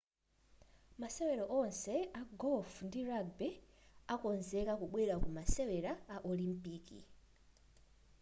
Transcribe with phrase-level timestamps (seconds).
[1.01, 3.49] masewero onse a golf ndi rugby
[4.13, 6.99] akonzeka kubwerera ku masewera a olimpiki